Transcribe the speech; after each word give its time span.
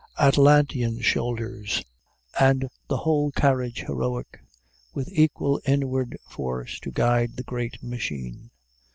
Atlantean 0.17 0.99
shoulders, 0.99 1.83
and 2.39 2.67
the 2.87 2.97
whole 2.97 3.31
carriage 3.31 3.83
heroic, 3.85 4.39
with 4.95 5.07
equal 5.11 5.61
inward 5.63 6.17
force 6.27 6.79
to 6.79 6.89
guide 6.89 7.35
the 7.37 7.43
great 7.43 7.83
machine! 7.83 8.49